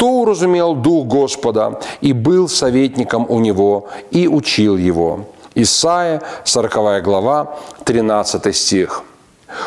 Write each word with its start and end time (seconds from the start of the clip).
Кто 0.00 0.22
уразумел 0.22 0.74
Дух 0.74 1.06
Господа 1.08 1.78
и 2.00 2.14
был 2.14 2.48
советником 2.48 3.26
у 3.28 3.38
Него 3.38 3.88
и 4.10 4.28
учил 4.28 4.78
Его? 4.78 5.26
Исайя, 5.54 6.22
40 6.44 7.04
глава, 7.04 7.58
13 7.84 8.56
стих. 8.56 9.02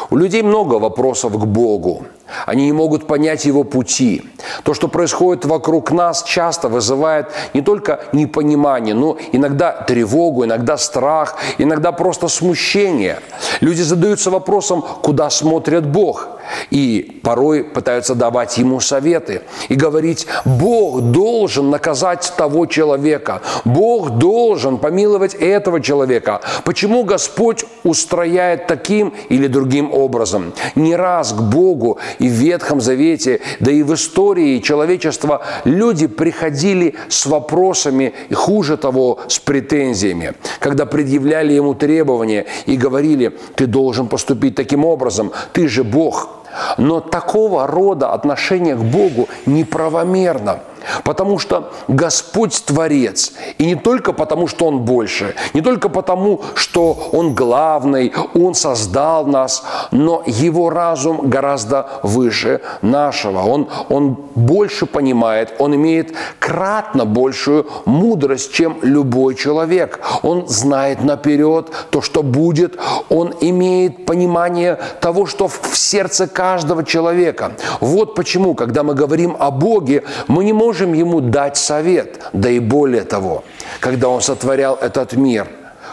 У 0.10 0.18
людей 0.18 0.42
много 0.42 0.80
вопросов 0.80 1.34
к 1.34 1.46
Богу. 1.46 2.08
Они 2.48 2.66
не 2.66 2.74
могут 2.74 3.06
понять 3.06 3.46
Его 3.46 3.64
пути. 3.64 4.24
То, 4.64 4.74
что 4.74 4.88
происходит 4.88 5.46
вокруг 5.46 5.92
нас, 5.92 6.24
часто 6.24 6.68
вызывает 6.68 7.28
не 7.54 7.62
только 7.62 8.00
непонимание, 8.12 8.96
но 8.96 9.18
иногда 9.34 9.72
тревогу, 9.72 10.46
иногда 10.46 10.78
страх, 10.78 11.38
иногда 11.60 11.92
просто 11.92 12.28
смущение. 12.28 13.20
Люди 13.62 13.84
задаются 13.84 14.32
вопросом, 14.32 14.82
куда 14.82 15.30
смотрит 15.30 15.86
Бог– 15.86 16.28
и 16.70 17.20
порой 17.24 17.64
пытаются 17.64 18.16
давать 18.16 18.58
ему 18.58 18.80
советы 18.80 19.42
и 19.70 19.76
говорить, 19.76 20.28
Бог 20.46 21.02
должен 21.02 21.70
наказать 21.70 22.34
того 22.38 22.66
человека, 22.66 23.42
Бог 23.66 24.12
должен 24.12 24.78
помиловать 24.78 25.34
этого 25.36 25.82
человека. 25.82 26.42
Почему 26.66 27.04
Господь 27.04 27.66
устрояет 27.84 28.68
таким 28.68 29.14
или 29.30 29.48
другим 29.48 29.94
образом? 29.94 30.54
Не 30.76 30.96
раз 30.96 31.34
к 31.34 31.42
Богу 31.42 32.00
и 32.20 32.28
в 32.28 32.32
Ветхом 32.32 32.82
Завете, 32.82 33.42
да 33.60 33.72
и 33.72 33.84
в 33.84 33.94
истории 33.94 34.60
человечества 34.60 35.42
люди 35.66 36.08
приходили 36.08 36.96
с 37.10 37.26
вопросами, 37.26 38.14
и 38.30 38.34
хуже 38.34 38.78
того, 38.78 39.20
с 39.28 39.40
претензиями, 39.40 40.34
когда 40.60 40.86
предъявляли 40.86 41.54
ему 41.54 41.74
требования 41.74 42.46
и 42.66 42.78
говорили, 42.78 43.38
ты 43.56 43.68
должен 43.68 44.08
поступить 44.08 44.56
таким 44.56 44.86
образом, 44.86 45.32
ты 45.54 45.68
же 45.68 45.84
Бог– 45.84 46.30
но 46.78 47.00
такого 47.00 47.68
рода 47.68 48.12
отношение 48.14 48.76
к 48.76 48.82
Богу 48.82 49.30
неправомерно– 49.46 50.60
Потому 51.04 51.40
что 51.40 51.72
Господь 51.88 52.64
Творец. 52.66 53.34
И 53.58 53.66
не 53.66 53.76
только 53.76 54.14
потому, 54.14 54.48
что 54.48 54.66
Он 54.66 54.80
больше, 54.80 55.36
не 55.54 55.62
только 55.62 55.90
потому, 55.90 56.42
что 56.56 57.10
Он 57.12 57.34
главный, 57.34 58.14
Он 58.34 58.54
создал 58.56 59.26
нас, 59.26 59.64
но 59.92 60.24
Его 60.26 60.70
разум 60.70 61.30
гораздо 61.30 61.88
выше 62.04 62.62
нашего. 62.82 63.40
Он, 63.40 63.68
он 63.90 64.18
больше 64.36 64.86
понимает, 64.86 65.54
Он 65.60 65.76
имеет 65.76 66.14
кратно 66.40 67.06
большую 67.06 67.68
мудрость, 67.86 68.54
чем 68.54 68.78
любой 68.82 69.36
человек. 69.36 70.00
Он 70.22 70.48
знает 70.48 71.04
наперед 71.04 71.72
то, 71.90 72.02
что 72.02 72.24
будет. 72.24 72.78
Он 73.10 73.34
имеет 73.42 74.06
понимание 74.06 74.78
того, 75.00 75.26
что 75.26 75.48
в 75.48 75.78
сердце 75.78 76.28
каждого 76.28 76.84
человека. 76.84 77.54
Вот 77.80 78.16
почему, 78.16 78.56
когда 78.56 78.84
мы 78.84 78.94
говорим 78.94 79.36
о 79.40 79.52
Боге, 79.52 80.04
мы 80.28 80.44
не 80.44 80.54
можем 80.54 80.73
можем 80.74 80.94
ему 80.94 81.22
дать 81.22 81.56
совет, 81.56 82.20
да 82.34 82.50
и 82.50 82.58
более 82.58 83.04
того, 83.04 83.44
когда 83.80 84.10
он 84.10 84.22
сотворял 84.22 84.76
этот 84.76 85.14
мир, 85.14 85.48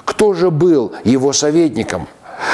кто 0.07 0.33
же 0.33 0.51
был 0.51 0.93
его 1.05 1.35
советником? 1.35 2.09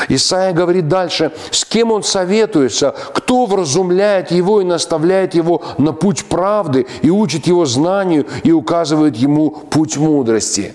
Исаия 0.08 0.52
говорит 0.52 0.88
дальше, 0.88 1.31
с 1.53 1.64
кем 1.64 1.92
он 1.92 2.03
советуется, 2.03 2.97
кто 3.14 3.47
вразумляет 3.47 4.32
его 4.32 4.60
и 4.60 4.64
наставляет 4.64 5.34
его 5.34 5.62
на 5.78 5.92
путь 5.92 6.25
правды 6.25 6.88
и 7.03 7.10
учит 7.10 7.47
его 7.47 7.64
знанию 7.64 8.26
и 8.43 8.50
указывает 8.50 9.14
ему 9.14 9.50
путь 9.50 9.97
мудрости. 9.97 10.75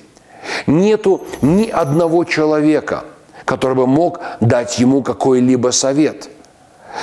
Нету 0.68 1.20
ни 1.42 1.68
одного 1.68 2.24
человека, 2.24 3.04
который 3.44 3.76
бы 3.76 3.88
мог 3.88 4.22
дать 4.40 4.80
ему 4.80 5.04
какой-либо 5.04 5.72
совет. 5.72 6.30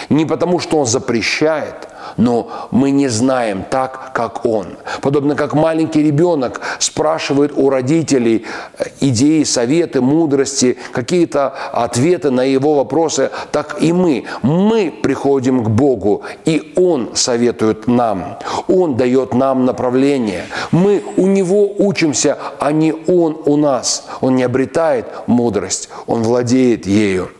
Не 0.09 0.25
потому, 0.25 0.59
что 0.59 0.79
он 0.79 0.87
запрещает, 0.87 1.89
но 2.17 2.49
мы 2.71 2.91
не 2.91 3.09
знаем 3.09 3.65
так, 3.69 4.13
как 4.15 4.47
он. 4.47 4.77
Подобно 5.03 5.35
как 5.35 5.55
маленький 5.55 6.03
ребенок 6.03 6.61
спрашивает 6.79 7.53
у 7.55 7.69
родителей 7.69 8.47
э, 8.79 8.85
идеи, 9.01 9.45
советы, 9.45 10.01
мудрости, 10.01 10.79
какие-то 10.93 11.49
ответы 11.73 12.31
на 12.31 12.43
его 12.43 12.75
вопросы, 12.75 13.31
так 13.53 13.83
и 13.83 13.93
мы. 13.93 14.25
Мы 14.43 14.91
приходим 15.03 15.63
к 15.63 15.69
Богу, 15.69 16.23
и 16.45 16.73
Он 16.77 17.15
советует 17.15 17.87
нам. 17.87 18.39
Он 18.67 18.97
дает 18.97 19.35
нам 19.35 19.67
направление. 19.67 20.47
Мы 20.73 21.03
у 21.17 21.27
Него 21.27 21.71
учимся, 21.79 22.39
а 22.59 22.73
не 22.73 22.93
Он 22.93 23.37
у 23.45 23.57
нас. 23.57 24.07
Он 24.21 24.37
не 24.37 24.43
обретает 24.43 25.07
мудрость, 25.27 25.91
Он 26.07 26.23
владеет 26.23 26.87
ею. 26.87 27.31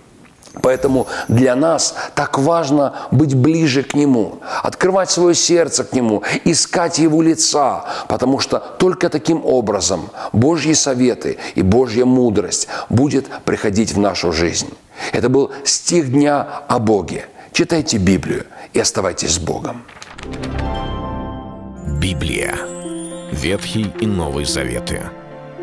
Поэтому 0.63 1.07
для 1.29 1.55
нас 1.57 1.95
так 2.15 2.39
важно 2.39 2.95
быть 3.11 3.35
ближе 3.35 3.83
к 3.83 3.95
Нему, 3.95 4.41
открывать 4.63 5.11
свое 5.11 5.35
сердце 5.35 5.85
к 5.85 5.93
Нему, 5.93 6.23
искать 6.45 6.99
Его 6.99 7.23
лица, 7.23 7.85
потому 8.09 8.39
что 8.39 8.59
только 8.79 9.09
таким 9.09 9.45
образом 9.45 10.11
Божьи 10.33 10.73
советы 10.73 11.39
и 11.55 11.63
Божья 11.63 12.05
мудрость 12.05 12.69
будет 12.89 13.27
приходить 13.45 13.93
в 13.93 13.99
нашу 13.99 14.33
жизнь. 14.33 14.73
Это 15.13 15.29
был 15.29 15.53
стих 15.65 16.11
дня 16.11 16.63
о 16.69 16.79
Боге. 16.79 17.27
Читайте 17.53 17.99
Библию 17.99 18.45
и 18.73 18.81
оставайтесь 18.81 19.35
с 19.35 19.39
Богом. 19.39 19.85
Библия. 22.01 22.55
Ветхий 23.33 23.93
и 24.01 24.07
Новый 24.07 24.45
Заветы. 24.45 25.03